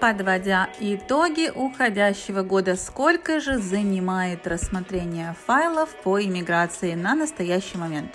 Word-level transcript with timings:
Подводя 0.00 0.68
итоги 0.78 1.50
уходящего 1.52 2.42
года, 2.42 2.76
сколько 2.76 3.40
же 3.40 3.58
занимает 3.58 4.46
рассмотрение 4.46 5.34
файлов 5.46 5.88
по 6.04 6.22
иммиграции 6.22 6.94
на 6.94 7.16
настоящий 7.16 7.78
момент? 7.78 8.12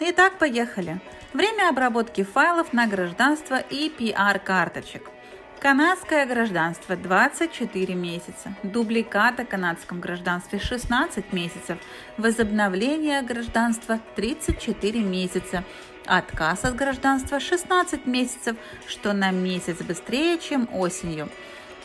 Итак, 0.00 0.38
поехали. 0.38 1.00
Время 1.32 1.68
обработки 1.68 2.24
файлов 2.24 2.72
на 2.72 2.88
гражданство 2.88 3.56
и 3.56 3.88
PR-карточек. 3.88 5.08
Канадское 5.60 6.26
гражданство 6.26 6.96
24 6.96 7.94
месяца, 7.94 8.54
дубликат 8.64 9.38
о 9.38 9.44
канадском 9.44 10.00
гражданстве 10.00 10.58
16 10.58 11.32
месяцев, 11.32 11.78
возобновление 12.18 13.22
гражданства 13.22 14.00
34 14.16 15.00
месяца, 15.00 15.64
отказ 16.06 16.64
от 16.64 16.76
гражданства 16.76 17.40
16 17.40 18.06
месяцев, 18.06 18.56
что 18.86 19.12
на 19.12 19.30
месяц 19.30 19.82
быстрее, 19.82 20.38
чем 20.38 20.68
осенью. 20.72 21.28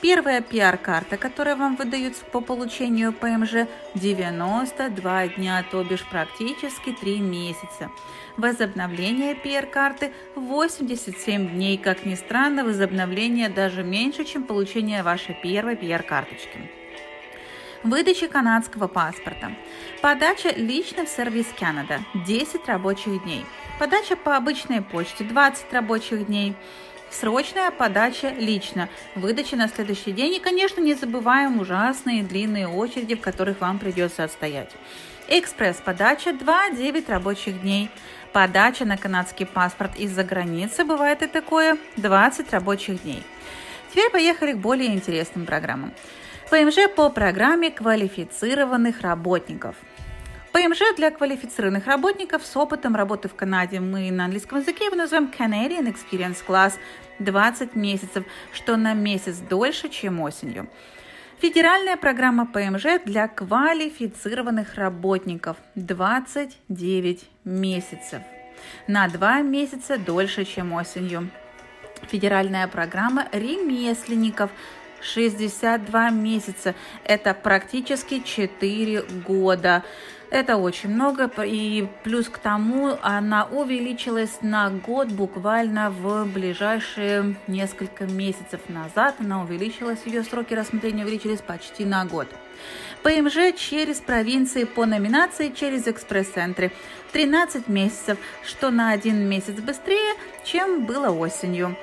Первая 0.01 0.41
пиар-карта, 0.41 1.17
которая 1.17 1.55
вам 1.55 1.75
выдается 1.75 2.25
по 2.25 2.41
получению 2.41 3.13
ПМЖ, 3.13 3.67
92 3.93 5.27
дня, 5.27 5.63
то 5.69 5.83
бишь 5.83 6.03
практически 6.09 6.91
3 6.91 7.19
месяца. 7.19 7.91
Возобновление 8.35 9.35
пиар-карты 9.35 10.11
87 10.35 11.49
дней. 11.51 11.77
Как 11.77 12.03
ни 12.05 12.15
странно, 12.15 12.63
возобновление 12.63 13.49
даже 13.49 13.83
меньше, 13.83 14.25
чем 14.25 14.43
получение 14.43 15.03
вашей 15.03 15.35
первой 15.35 15.75
пиар-карточки. 15.75 16.80
Выдача 17.83 18.27
канадского 18.27 18.85
паспорта. 18.87 19.53
Подача 20.03 20.51
лично 20.55 21.03
в 21.03 21.09
сервис 21.09 21.47
Канада 21.59 22.01
10 22.13 22.67
рабочих 22.67 23.23
дней. 23.23 23.43
Подача 23.79 24.15
по 24.15 24.37
обычной 24.37 24.83
почте 24.83 25.23
20 25.23 25.73
рабочих 25.73 26.27
дней. 26.27 26.53
Срочная 27.09 27.71
подача 27.71 28.29
лично. 28.37 28.87
Выдача 29.15 29.55
на 29.55 29.67
следующий 29.67 30.11
день. 30.11 30.35
И, 30.35 30.39
конечно, 30.39 30.79
не 30.79 30.93
забываем 30.93 31.59
ужасные 31.59 32.21
длинные 32.21 32.67
очереди, 32.67 33.15
в 33.15 33.21
которых 33.21 33.61
вам 33.61 33.79
придется 33.79 34.25
отстоять. 34.25 34.69
Экспресс-подача 35.27 36.29
2-9 36.29 37.09
рабочих 37.09 37.61
дней. 37.61 37.89
Подача 38.31 38.85
на 38.85 38.95
канадский 38.95 39.47
паспорт 39.47 39.97
из-за 39.97 40.23
границы, 40.23 40.85
бывает 40.85 41.23
и 41.23 41.27
такое, 41.27 41.79
20 41.97 42.53
рабочих 42.53 43.01
дней. 43.01 43.23
Теперь 43.89 44.11
поехали 44.11 44.53
к 44.53 44.57
более 44.57 44.93
интересным 44.93 45.47
программам. 45.47 45.93
ПМЖ 46.51 46.93
по 46.93 47.09
программе 47.09 47.71
квалифицированных 47.71 48.99
работников– 48.99 49.77
ПМЖ 50.51 50.81
для 50.97 51.09
квалифицированных 51.09 51.87
работников 51.87 52.45
с 52.45 52.57
опытом 52.57 52.93
работы 52.93 53.29
в 53.29 53.35
Канаде. 53.35 53.79
Мы 53.79 54.11
на 54.11 54.25
английском 54.25 54.59
языке 54.59 54.87
его 54.87 54.97
называем 54.97 55.31
Canadian 55.31 55.87
Experience 55.87 56.39
Class 56.45 56.73
20 57.19 57.75
месяцев, 57.77 58.25
что 58.51 58.75
на 58.75 58.93
месяц 58.93 59.37
дольше, 59.37 59.87
чем 59.87 60.19
осенью. 60.19 60.67
Федеральная 61.39 61.95
программа 61.95 62.45
ПМЖ 62.45 63.01
для 63.05 63.29
квалифицированных 63.29 64.75
работников 64.75 65.55
29 65.75 67.29
месяцев. 67.45 68.21
На 68.87 69.07
2 69.07 69.41
месяца 69.43 69.97
дольше, 69.97 70.43
чем 70.43 70.73
осенью. 70.73 71.29
Федеральная 72.09 72.67
программа 72.67 73.29
ремесленников 73.31 74.51
62 75.01 76.09
месяца. 76.11 76.75
Это 77.03 77.33
практически 77.33 78.19
4 78.19 79.01
года. 79.27 79.83
Это 80.31 80.55
очень 80.55 80.89
много, 80.89 81.29
и 81.43 81.89
плюс 82.03 82.29
к 82.29 82.37
тому 82.37 82.97
она 83.01 83.45
увеличилась 83.45 84.37
на 84.41 84.69
год 84.69 85.09
буквально 85.09 85.91
в 85.91 86.23
ближайшие 86.23 87.35
несколько 87.47 88.05
месяцев 88.05 88.61
назад. 88.69 89.15
Она 89.19 89.41
увеличилась, 89.41 89.99
ее 90.05 90.23
сроки 90.23 90.53
рассмотрения 90.53 91.03
увеличились 91.03 91.41
почти 91.41 91.83
на 91.83 92.05
год. 92.05 92.29
ПМЖ 93.03 93.57
через 93.57 93.99
провинции 93.99 94.63
по 94.63 94.85
номинации 94.85 95.49
через 95.49 95.85
экспресс-центры. 95.87 96.71
13 97.11 97.67
месяцев, 97.67 98.17
что 98.45 98.69
на 98.71 98.91
один 98.91 99.27
месяц 99.27 99.55
быстрее, 99.55 100.13
чем 100.45 100.85
было 100.85 101.09
осенью. 101.09 101.75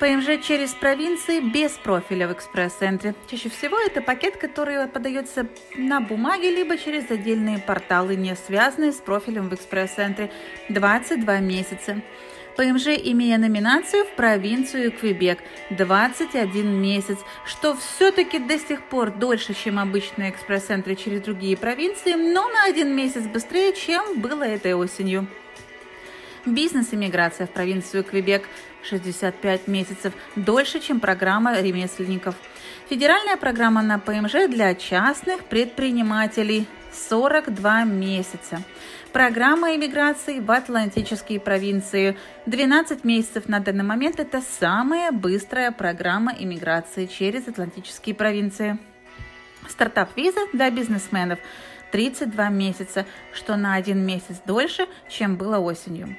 ПМЖ 0.00 0.40
через 0.46 0.74
провинции 0.74 1.40
без 1.40 1.72
профиля 1.72 2.28
в 2.28 2.32
экспресс-центре. 2.32 3.16
Чаще 3.28 3.48
всего 3.48 3.76
это 3.80 4.00
пакет, 4.00 4.36
который 4.36 4.86
подается 4.86 5.48
на 5.76 6.00
бумаге, 6.00 6.50
либо 6.50 6.78
через 6.78 7.10
отдельные 7.10 7.58
порталы, 7.58 8.14
не 8.14 8.36
связанные 8.36 8.92
с 8.92 8.96
профилем 8.96 9.48
в 9.48 9.54
экспресс-центре. 9.54 10.30
22 10.68 11.40
месяца. 11.40 12.00
ПМЖ, 12.56 12.88
имея 13.04 13.38
номинацию 13.38 14.04
в 14.04 14.10
провинцию 14.14 14.92
Квебек, 14.92 15.38
21 15.70 16.80
месяц, 16.80 17.18
что 17.44 17.76
все-таки 17.76 18.38
до 18.38 18.56
сих 18.58 18.82
пор 18.84 19.10
дольше, 19.10 19.52
чем 19.52 19.80
обычные 19.80 20.30
экспресс-центры 20.30 20.94
через 20.94 21.22
другие 21.22 21.56
провинции, 21.56 22.14
но 22.14 22.48
на 22.48 22.64
один 22.64 22.94
месяц 22.94 23.22
быстрее, 23.22 23.72
чем 23.72 24.20
было 24.20 24.44
этой 24.44 24.74
осенью. 24.74 25.26
Бизнес-иммиграция 26.54 27.46
в 27.46 27.50
провинцию 27.50 28.04
Квебек 28.04 28.48
65 28.82 29.68
месяцев, 29.68 30.14
дольше, 30.34 30.80
чем 30.80 30.98
программа 30.98 31.60
ремесленников. 31.60 32.36
Федеральная 32.88 33.36
программа 33.36 33.82
на 33.82 33.98
ПМЖ 33.98 34.48
для 34.48 34.74
частных 34.74 35.44
предпринимателей 35.44 36.66
42 36.92 37.84
месяца. 37.84 38.62
Программа 39.12 39.74
иммиграции 39.76 40.40
в 40.40 40.50
Атлантические 40.50 41.38
провинции 41.38 42.16
12 42.46 43.04
месяцев 43.04 43.48
на 43.48 43.60
данный 43.60 43.84
момент. 43.84 44.18
Это 44.18 44.42
самая 44.58 45.12
быстрая 45.12 45.70
программа 45.70 46.32
иммиграции 46.38 47.06
через 47.06 47.46
Атлантические 47.46 48.14
провинции. 48.14 48.78
Стартап-виза 49.68 50.40
для 50.54 50.70
бизнесменов 50.70 51.40
32 51.90 52.48
месяца, 52.48 53.06
что 53.34 53.56
на 53.56 53.74
один 53.74 54.04
месяц 54.04 54.36
дольше, 54.46 54.86
чем 55.08 55.36
было 55.36 55.58
осенью. 55.58 56.16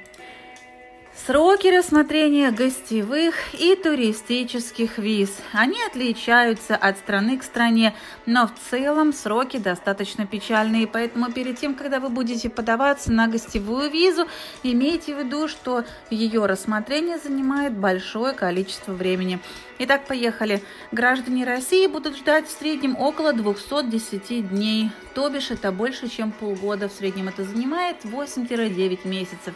Сроки 1.26 1.66
рассмотрения 1.66 2.50
гостевых 2.50 3.34
и 3.52 3.76
туристических 3.76 4.96
виз. 4.96 5.30
Они 5.52 5.76
отличаются 5.86 6.74
от 6.74 6.96
страны 6.96 7.36
к 7.36 7.42
стране, 7.42 7.94
но 8.24 8.46
в 8.46 8.70
целом 8.70 9.12
сроки 9.12 9.58
достаточно 9.58 10.26
печальные, 10.26 10.86
поэтому 10.86 11.30
перед 11.30 11.58
тем, 11.58 11.74
когда 11.74 12.00
вы 12.00 12.08
будете 12.08 12.48
подаваться 12.48 13.12
на 13.12 13.28
гостевую 13.28 13.90
визу, 13.90 14.28
имейте 14.62 15.14
в 15.14 15.18
виду, 15.18 15.46
что 15.46 15.84
ее 16.08 16.46
рассмотрение 16.46 17.18
занимает 17.18 17.76
большое 17.76 18.32
количество 18.32 18.92
времени. 18.92 19.40
Итак, 19.78 20.06
поехали. 20.06 20.62
Граждане 20.90 21.44
России 21.44 21.86
будут 21.86 22.16
ждать 22.16 22.48
в 22.48 22.58
среднем 22.58 22.96
около 22.96 23.34
210 23.34 24.48
дней, 24.48 24.90
то 25.14 25.28
бишь 25.28 25.50
это 25.50 25.70
больше, 25.70 26.08
чем 26.08 26.32
полгода. 26.32 26.88
В 26.88 26.92
среднем 26.92 27.28
это 27.28 27.44
занимает 27.44 28.04
8-9 28.04 29.06
месяцев. 29.06 29.54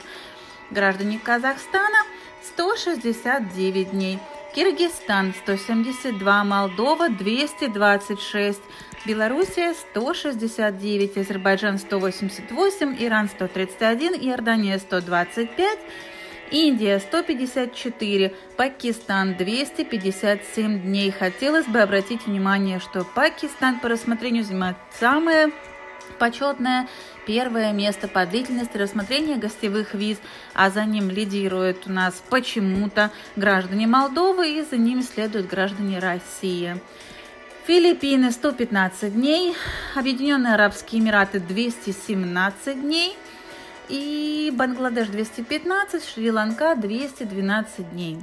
Граждане 0.75 1.21
Казахстана 1.25 2.01
169 2.43 3.91
дней. 3.91 4.19
Киргизстан 4.55 5.35
172, 5.43 6.45
Молдова 6.45 7.09
226, 7.09 8.61
Белоруссия 9.07 9.75
169, 9.75 11.17
Азербайджан 11.17 11.79
188, 11.79 12.97
Иран 12.99 13.29
131, 13.29 14.15
Иордания 14.15 14.79
125, 14.79 15.79
Индия 16.51 16.99
154, 17.01 18.35
Пакистан 18.57 19.35
257 19.37 20.83
дней. 20.83 21.11
Хотелось 21.11 21.67
бы 21.67 21.81
обратить 21.81 22.27
внимание, 22.27 22.79
что 22.81 23.05
Пакистан 23.05 23.81
по 23.81 23.89
рассмотрению 23.89 24.45
занимает 24.45 24.77
самое 24.99 25.51
почетное 26.19 26.89
первое 27.27 27.73
место 27.73 28.09
по 28.09 28.27
длительности 28.27 28.77
рассмотрения 28.77 29.37
гостевых 29.37 29.95
виз, 29.95 30.19
а 30.55 30.71
за 30.71 30.85
ним 30.85 31.11
лидируют 31.11 31.87
у 31.87 31.93
нас 31.93 32.23
почему-то 32.31 33.11
граждане 33.37 33.87
Молдовы 33.87 34.59
и 34.59 34.63
за 34.63 34.77
ними 34.77 35.03
следуют 35.03 35.49
граждане 35.49 35.99
России. 35.99 36.81
Филиппины 37.67 38.31
115 38.31 39.15
дней, 39.15 39.55
Объединенные 39.95 40.55
Арабские 40.55 41.01
Эмираты 41.01 41.41
217 41.41 42.81
дней 42.81 43.17
и 43.89 44.53
Бангладеш 44.55 45.09
215, 45.09 46.07
Шри-Ланка 46.07 46.75
212 46.77 47.91
дней. 47.91 48.19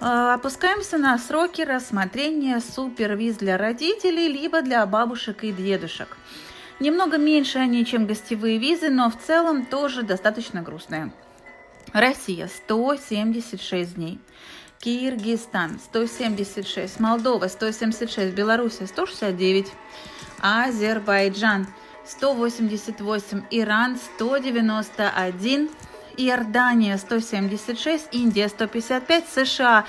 А, 0.00 0.34
опускаемся 0.34 0.96
на 0.98 1.16
сроки 1.18 1.62
рассмотрения 1.62 2.60
супервиз 2.60 3.36
для 3.36 3.58
родителей, 3.58 4.28
либо 4.28 4.62
для 4.62 4.84
бабушек 4.86 5.44
и 5.44 5.52
дедушек. 5.52 6.16
Немного 6.80 7.18
меньше 7.18 7.58
они, 7.58 7.84
чем 7.84 8.06
гостевые 8.06 8.58
визы, 8.58 8.88
но 8.88 9.10
в 9.10 9.18
целом 9.18 9.66
тоже 9.66 10.02
достаточно 10.02 10.62
грустные. 10.62 11.12
Россия 11.92 12.48
176 12.48 13.94
дней. 13.94 14.18
Киргизстан 14.78 15.78
176, 15.78 17.00
Молдова 17.00 17.48
176, 17.48 18.34
Белоруссия 18.34 18.86
169, 18.86 19.66
Азербайджан 20.40 21.66
188, 22.06 23.42
Иран 23.50 23.98
191, 24.16 25.68
Иордания 26.16 26.96
176, 26.96 28.08
Индия 28.12 28.48
155, 28.48 29.28
США 29.28 29.84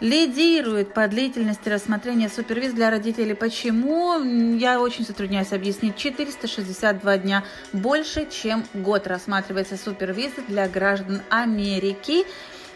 лидирует 0.00 0.92
по 0.92 1.06
длительности 1.08 1.68
рассмотрения 1.68 2.28
супервиз 2.28 2.72
для 2.72 2.90
родителей. 2.90 3.34
Почему? 3.34 4.22
Я 4.56 4.80
очень 4.80 5.04
затрудняюсь 5.04 5.52
объяснить. 5.52 5.96
462 5.96 7.18
дня 7.18 7.44
больше, 7.72 8.28
чем 8.30 8.64
год 8.74 9.06
рассматривается 9.06 9.76
супервиза 9.76 10.42
для 10.48 10.68
граждан 10.68 11.22
Америки 11.30 12.24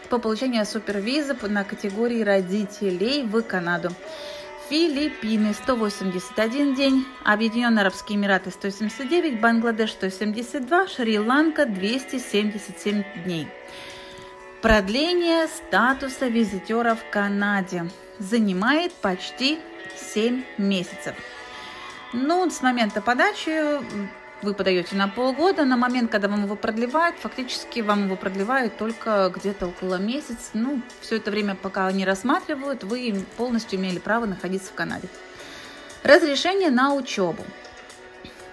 по 0.09 0.17
получению 0.17 0.65
супервиза 0.65 1.37
на 1.47 1.63
категории 1.63 2.21
родителей 2.21 3.23
в 3.23 3.41
Канаду. 3.43 3.91
Филиппины 4.69 5.53
181 5.53 6.75
день, 6.75 7.05
Объединенные 7.25 7.81
Арабские 7.81 8.17
Эмираты 8.17 8.51
179, 8.51 9.41
Бангладеш 9.41 9.91
172, 9.91 10.87
Шри-Ланка 10.87 11.65
277 11.65 13.03
дней. 13.25 13.47
Продление 14.61 15.47
статуса 15.47 16.27
визитера 16.27 16.93
в 16.93 17.09
Канаде 17.09 17.89
занимает 18.19 18.93
почти 18.93 19.59
7 20.13 20.43
месяцев. 20.59 21.15
Ну, 22.13 22.47
с 22.47 22.61
момента 22.61 23.01
подачи 23.01 23.79
вы 24.43 24.53
подаете 24.53 24.95
на 24.95 25.07
полгода, 25.07 25.65
на 25.65 25.77
момент, 25.77 26.11
когда 26.11 26.27
вам 26.27 26.43
его 26.43 26.55
продлевают, 26.55 27.15
фактически 27.17 27.79
вам 27.79 28.05
его 28.05 28.15
продлевают 28.15 28.77
только 28.77 29.33
где-то 29.35 29.65
около 29.65 29.95
месяца. 29.95 30.51
Ну, 30.53 30.83
все 31.01 31.15
это 31.15 31.31
время, 31.31 31.55
пока 31.55 31.87
они 31.87 32.05
рассматривают, 32.05 32.83
вы 32.83 33.25
полностью 33.37 33.79
имели 33.79 33.97
право 33.97 34.27
находиться 34.27 34.71
в 34.71 34.75
Канаде. 34.75 35.07
Разрешение 36.03 36.69
на 36.69 36.93
учебу. 36.93 37.43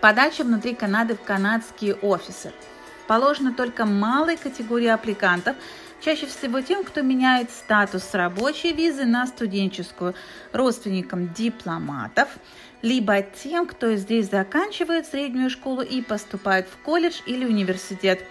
Подача 0.01 0.43
внутри 0.43 0.75
Канады 0.75 1.17
в 1.17 1.21
канадские 1.21 1.97
офисы. 1.97 2.55
Положено 3.07 3.53
только 3.53 3.85
малой 3.85 4.39
категории 4.39 4.89
аппликантов– 4.89 5.55
Чаще 6.01 6.27
всего 6.27 6.61
тем, 6.61 6.85
кто 6.85 7.03
меняет 7.03 7.51
статус 7.51 8.05
с 8.05 8.15
рабочей 8.15 8.73
визы 8.73 9.05
на 9.05 9.27
студенческую, 9.27 10.15
родственникам 10.53 11.33
дипломатов, 11.33 12.29
либо 12.83 13.21
тем, 13.23 13.67
кто 13.67 13.97
здесь 13.97 14.31
заканчивает 14.31 15.07
среднюю 15.07 15.51
школу 15.51 15.83
и 15.83 16.01
поступает 16.01 16.69
в 16.69 16.77
колледж 16.85 17.21
или 17.27 17.45
университет. 17.45 18.25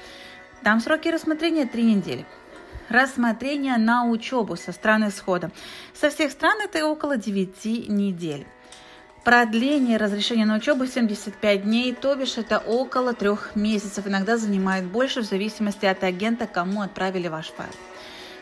Там 0.64 0.80
сроки 0.80 1.10
рассмотрения 1.10 1.66
3 1.66 1.84
недели. 1.84 2.26
Рассмотрение 2.88 3.78
на 3.78 4.06
учебу 4.06 4.56
со 4.56 4.72
стран 4.72 5.10
исхода. 5.10 5.52
Со 5.94 6.10
всех 6.10 6.32
стран 6.32 6.58
это 6.64 6.86
около 6.86 7.18
9 7.18 7.90
недель. 7.90 8.48
Продление 9.28 9.98
разрешения 9.98 10.46
на 10.46 10.56
учебу 10.56 10.86
75 10.86 11.64
дней, 11.64 11.94
то 11.94 12.16
бишь 12.16 12.38
это 12.38 12.60
около 12.60 13.12
трех 13.12 13.58
месяцев, 13.58 14.08
иногда 14.08 14.38
занимает 14.38 14.86
больше 14.86 15.20
в 15.20 15.26
зависимости 15.26 15.86
от 15.86 16.02
агента, 16.06 16.48
кому 16.48 16.82
отправили 16.82 17.28
ваш 17.28 17.48
файл. 17.48 17.68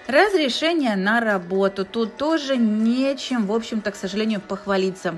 Разрешение 0.05 0.95
на 0.95 1.21
работу. 1.21 1.85
Тут 1.85 2.17
тоже 2.17 2.55
нечем, 2.57 3.47
в 3.47 3.51
общем-то, 3.51 3.89
к 3.89 3.95
сожалению, 3.95 4.41
похвалиться. 4.41 5.17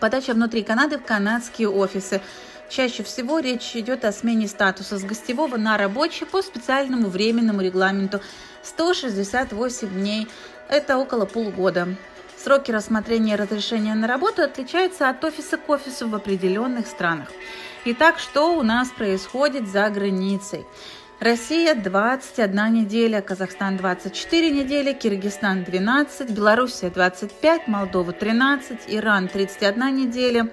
Подача 0.00 0.34
внутри 0.34 0.62
Канады 0.62 0.98
в 0.98 1.02
канадские 1.02 1.70
офисы. 1.70 2.20
Чаще 2.68 3.04
всего 3.04 3.38
речь 3.38 3.74
идет 3.76 4.04
о 4.04 4.12
смене 4.12 4.48
статуса 4.48 4.98
с 4.98 5.02
гостевого 5.02 5.56
на 5.56 5.78
рабочий 5.78 6.26
по 6.26 6.42
специальному 6.42 7.08
временному 7.08 7.62
регламенту 7.62 8.20
168 8.62 9.88
дней. 9.88 10.28
Это 10.68 10.98
около 10.98 11.24
полугода. 11.24 11.88
Сроки 12.44 12.70
рассмотрения 12.70 13.36
разрешения 13.36 13.94
на 13.94 14.06
работу 14.06 14.42
отличаются 14.42 15.08
от 15.08 15.24
офиса 15.24 15.56
к 15.56 15.66
офису 15.70 16.10
в 16.10 16.14
определенных 16.14 16.86
странах. 16.86 17.32
Итак, 17.86 18.18
что 18.18 18.58
у 18.58 18.62
нас 18.62 18.90
происходит 18.90 19.66
за 19.66 19.88
границей? 19.88 20.66
Россия 21.20 21.74
21 21.74 22.74
неделя, 22.74 23.22
Казахстан 23.22 23.78
24 23.78 24.50
недели, 24.50 24.92
Киргизстан 24.92 25.64
12, 25.64 26.32
Белоруссия 26.32 26.90
25, 26.90 27.66
Молдова 27.66 28.12
13, 28.12 28.78
Иран 28.88 29.28
31 29.28 29.96
неделя, 29.96 30.50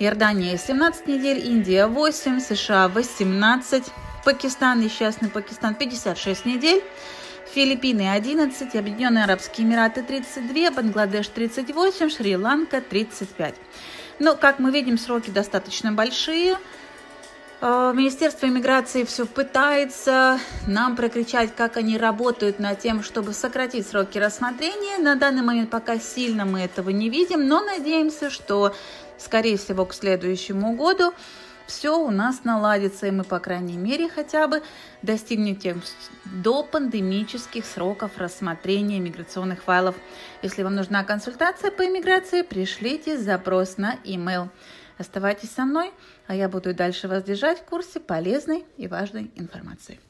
Иордания 0.00 0.58
17 0.58 1.06
недель, 1.06 1.46
Индия 1.46 1.86
8, 1.86 2.40
США 2.40 2.88
18, 2.88 3.84
Пакистан, 4.24 4.80
несчастный 4.80 5.28
Пакистан 5.28 5.76
56 5.76 6.46
недель, 6.46 6.82
Филиппины 7.46 8.10
11, 8.12 8.74
Объединенные 8.76 9.24
Арабские 9.24 9.66
Эмираты 9.66 10.02
32, 10.02 10.70
Бангладеш 10.70 11.28
38, 11.28 12.10
Шри-Ланка 12.10 12.80
35. 12.80 13.54
Но, 14.18 14.36
как 14.36 14.58
мы 14.58 14.70
видим, 14.70 14.98
сроки 14.98 15.30
достаточно 15.30 15.92
большие. 15.92 16.56
Э, 17.60 17.92
Министерство 17.94 18.46
иммиграции 18.46 19.04
все 19.04 19.26
пытается 19.26 20.38
нам 20.66 20.96
прокричать, 20.96 21.54
как 21.56 21.76
они 21.76 21.98
работают 21.98 22.58
над 22.58 22.78
тем, 22.78 23.02
чтобы 23.02 23.32
сократить 23.32 23.86
сроки 23.86 24.18
рассмотрения. 24.18 24.98
На 24.98 25.16
данный 25.16 25.42
момент 25.42 25.70
пока 25.70 25.98
сильно 25.98 26.44
мы 26.44 26.60
этого 26.60 26.90
не 26.90 27.08
видим, 27.08 27.48
но 27.48 27.60
надеемся, 27.60 28.30
что, 28.30 28.74
скорее 29.18 29.56
всего, 29.56 29.84
к 29.86 29.94
следующему 29.94 30.74
году 30.74 31.12
все 31.68 31.98
у 31.98 32.10
нас 32.10 32.44
наладится, 32.44 33.06
и 33.06 33.10
мы, 33.10 33.24
по 33.24 33.38
крайней 33.38 33.76
мере, 33.76 34.08
хотя 34.08 34.48
бы 34.48 34.62
достигнем 35.02 35.54
тех 35.54 35.76
до 36.24 36.62
пандемических 36.62 37.64
сроков 37.64 38.16
рассмотрения 38.16 38.98
миграционных 38.98 39.62
файлов. 39.62 39.94
Если 40.42 40.62
вам 40.62 40.74
нужна 40.74 41.04
консультация 41.04 41.70
по 41.70 41.84
иммиграции, 41.84 42.42
пришлите 42.42 43.18
запрос 43.18 43.76
на 43.76 43.96
e-mail. 44.04 44.48
Оставайтесь 44.96 45.50
со 45.50 45.64
мной, 45.64 45.92
а 46.26 46.34
я 46.34 46.48
буду 46.48 46.74
дальше 46.74 47.06
вас 47.06 47.22
держать 47.22 47.60
в 47.60 47.64
курсе 47.64 48.00
полезной 48.00 48.64
и 48.78 48.88
важной 48.88 49.30
информации. 49.36 50.00